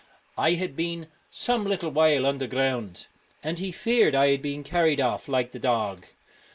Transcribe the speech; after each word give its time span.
'I 0.39 0.53
had 0.53 0.75
been 0.75 1.09
some 1.29 1.63
little 1.63 1.91
while 1.91 2.25
underground, 2.25 3.05
and 3.43 3.59
he 3.59 3.71
feared 3.71 4.15
I 4.15 4.29
had 4.31 4.41
been 4.41 4.63
carried 4.63 4.99
off 4.99 5.27
like 5.27 5.51
the 5.51 5.59
dog. 5.59 6.07